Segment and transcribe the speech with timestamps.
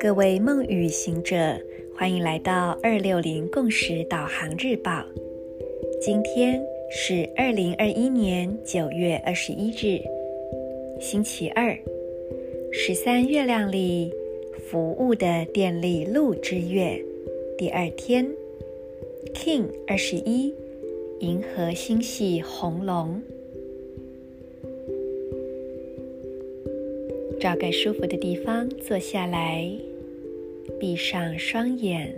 [0.00, 1.58] 各位梦语行者，
[1.96, 5.04] 欢迎来到二六零共识导航日报。
[6.00, 10.00] 今天是二零二一年九月二十一日，
[11.00, 11.76] 星期二，
[12.72, 14.12] 十三月亮里
[14.70, 17.02] 服务的电力鹿之月
[17.56, 18.28] 第二天
[19.34, 20.54] ，King 二十一，
[21.20, 23.22] 银河星系红龙。
[27.42, 29.68] 找个舒服的地方坐下来。
[30.78, 32.14] 闭上双眼，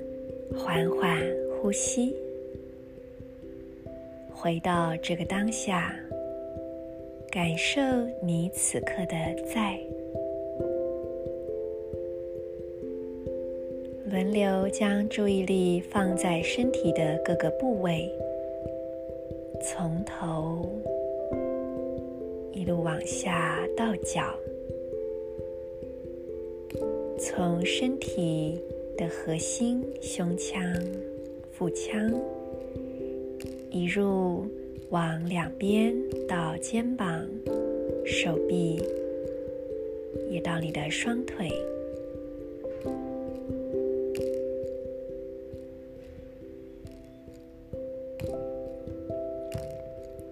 [0.55, 1.19] 缓缓
[1.57, 2.15] 呼吸，
[4.31, 5.97] 回到这个当下，
[7.31, 7.81] 感受
[8.23, 9.17] 你此刻的
[9.47, 9.81] 在。
[14.11, 18.13] 轮流将注意力放在身体的各个部位，
[19.63, 20.71] 从头
[22.53, 24.23] 一路往下到脚。
[27.27, 28.61] 从身体
[28.99, 30.63] 的核心、胸腔、
[31.53, 32.13] 腹腔，
[33.71, 34.47] 一路
[34.91, 35.97] 往两边
[36.29, 37.27] 到肩膀、
[38.05, 38.79] 手臂，
[40.31, 41.51] 也到你的双腿，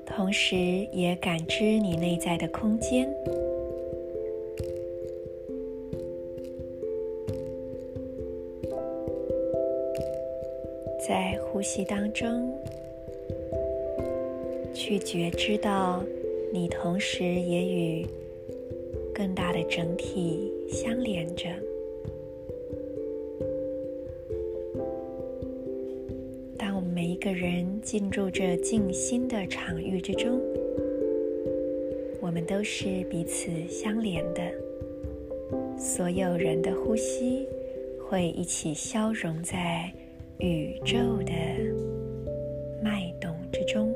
[0.04, 0.54] 同时
[0.92, 3.10] 也感知你内在的空间。
[11.06, 12.54] 在呼吸当中，
[14.72, 16.00] 去觉知到
[16.52, 18.06] 你同时也与
[19.12, 21.48] 更大的整体相连着。
[26.56, 30.40] 当我们每一个人进入这静心的场域之中，
[32.20, 34.40] 我们都是彼此相连的。
[35.76, 37.44] 所有人的呼吸
[38.08, 39.92] 会一起消融在。
[40.38, 41.32] 宇宙的
[42.82, 43.94] 脉动之中，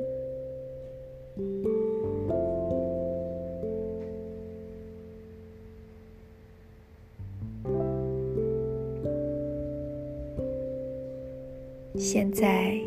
[11.96, 12.78] 现在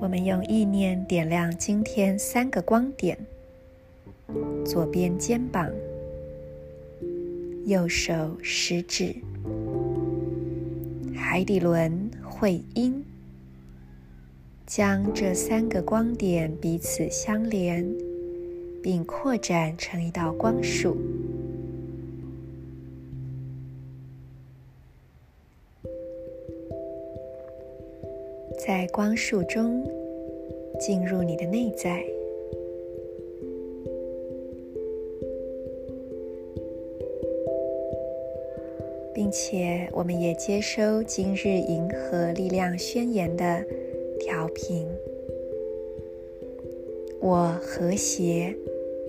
[0.00, 3.18] 我们用意念点亮今天三个光点：
[4.64, 5.68] 左边肩膀、
[7.66, 9.16] 右手食指、
[11.16, 12.08] 海底轮。
[12.28, 13.04] 会阴，
[14.66, 17.84] 将这三个光点彼此相连，
[18.82, 20.96] 并扩展成一道光束。
[28.58, 29.84] 在光束中
[30.78, 32.04] 进入你的内在。
[39.14, 43.64] 并且，我们也接收今日银河力量宣言的
[44.20, 44.86] 调频。
[47.20, 48.54] 我和谐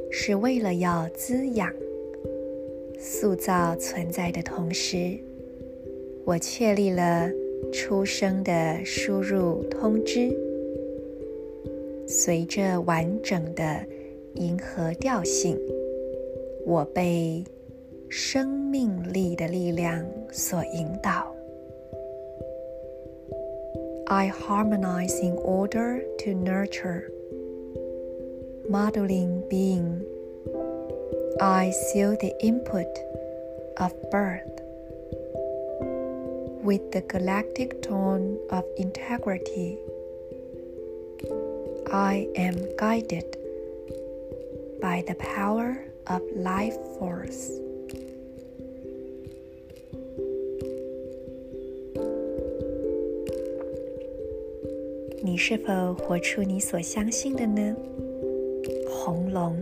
[0.09, 1.71] 是为了要滋养、
[2.97, 5.17] 塑造存在的同时，
[6.25, 7.29] 我确立了
[7.71, 10.35] 出生的输入通知。
[12.07, 13.85] 随着完整的
[14.33, 15.55] 银河调性，
[16.65, 17.43] 我被。
[18.08, 21.34] 生命力的力量所引导。
[24.06, 27.10] I harmonize in order to nurture,
[28.68, 30.04] modeling being.
[31.40, 32.86] I seal the input
[33.78, 34.60] of birth
[36.62, 39.78] with the galactic tone of integrity.
[41.90, 43.36] I am guided
[44.80, 47.50] by the power of life force.
[55.29, 57.75] 你是否活出你所相信的呢？
[58.89, 59.55] 红龙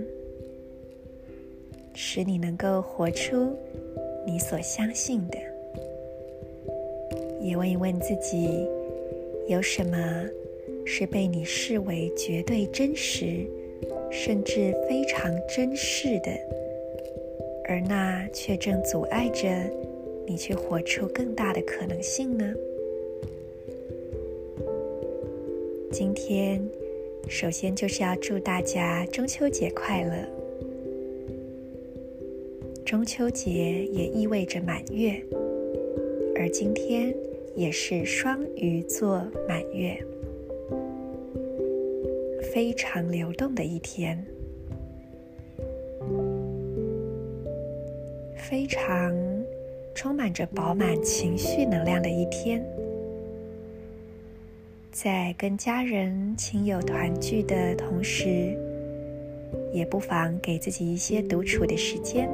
[1.93, 3.53] 使你能够活出
[4.25, 5.37] 你所相信的。
[7.41, 8.66] 也问一问自己，
[9.49, 9.97] 有什么
[10.85, 13.46] 是被你视为绝对真实，
[14.09, 16.31] 甚至非常珍视的，
[17.66, 19.49] 而那却正阻碍着
[20.25, 22.53] 你去活出更大的可能性呢？
[25.89, 26.61] 今天
[27.29, 30.13] 首先就是要祝大家中秋节快乐。
[32.85, 35.22] 中秋节也意味着满月
[36.35, 37.16] 而今天
[37.55, 39.97] 也是双鱼座满月
[42.53, 44.25] 非常流动的一天。
[48.35, 49.13] 非常
[49.95, 52.77] 充满着饱满情绪能量的一天。
[54.99, 58.58] 在跟家人、亲友团聚的同时，
[59.72, 62.28] 也不妨给自己一些独处的时间，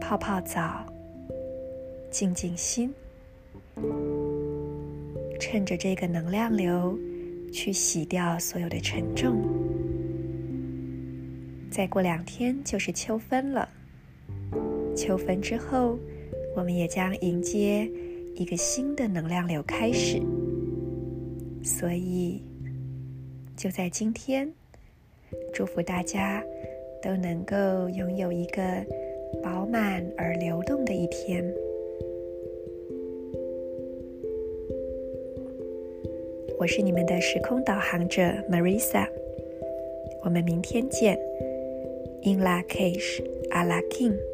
[0.00, 0.84] 泡泡澡，
[2.10, 2.92] 静静心，
[5.38, 6.98] 趁着这个能量流，
[7.52, 9.44] 去洗掉所有的沉重。
[11.70, 13.68] 再过两天就是秋分了，
[14.96, 15.96] 秋分之后，
[16.56, 17.88] 我们也将迎接
[18.34, 20.20] 一个新的能量流开始。
[21.62, 22.42] 所以，
[23.56, 24.52] 就在今天。
[25.54, 26.44] 祝福大家
[27.00, 28.62] 都能够拥有一个
[29.42, 31.42] 饱满而流动的一天。
[36.58, 39.08] 我是你们的时空导航者 Marisa，
[40.22, 41.18] 我们明天见。
[42.24, 44.31] In Lak'ech Ala king。